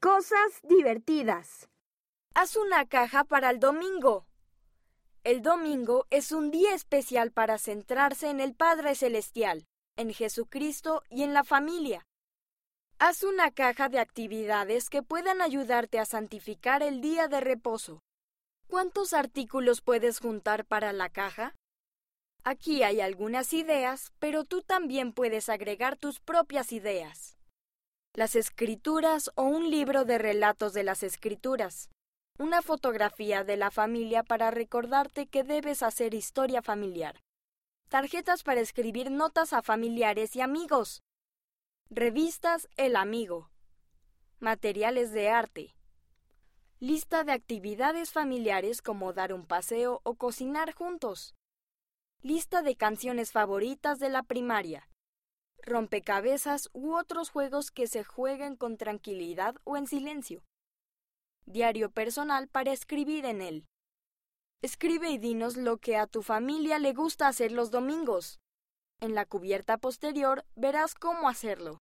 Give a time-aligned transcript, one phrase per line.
[0.00, 1.68] Cosas divertidas.
[2.32, 4.28] Haz una caja para el domingo.
[5.24, 9.66] El domingo es un día especial para centrarse en el Padre Celestial,
[9.96, 12.06] en Jesucristo y en la familia.
[13.00, 17.98] Haz una caja de actividades que puedan ayudarte a santificar el día de reposo.
[18.68, 21.56] ¿Cuántos artículos puedes juntar para la caja?
[22.44, 27.37] Aquí hay algunas ideas, pero tú también puedes agregar tus propias ideas.
[28.18, 31.88] Las escrituras o un libro de relatos de las escrituras.
[32.36, 37.22] Una fotografía de la familia para recordarte que debes hacer historia familiar.
[37.88, 41.04] Tarjetas para escribir notas a familiares y amigos.
[41.90, 43.52] Revistas El Amigo.
[44.40, 45.76] Materiales de arte.
[46.80, 51.36] Lista de actividades familiares como dar un paseo o cocinar juntos.
[52.20, 54.87] Lista de canciones favoritas de la primaria.
[55.62, 60.42] Rompecabezas u otros juegos que se jueguen con tranquilidad o en silencio.
[61.44, 63.66] Diario personal para escribir en él.
[64.62, 68.40] Escribe y dinos lo que a tu familia le gusta hacer los domingos.
[69.00, 71.76] En la cubierta posterior verás cómo hacerlo.